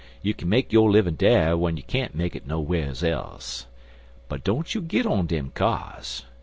You 0.23 0.33
kin 0.33 0.49
make 0.49 0.73
yo' 0.73 0.83
livin' 0.83 1.13
dar 1.15 1.51
w'en 1.51 1.77
you 1.77 1.83
can't 1.83 2.15
make 2.15 2.35
it 2.35 2.47
no 2.47 2.59
whars 2.59 3.03
else. 3.03 3.67
But 4.29 4.43
don't 4.43 4.73
you 4.73 4.81
git 4.81 5.05
on 5.05 5.27
dem 5.27 5.51
kyars. 5.53 6.25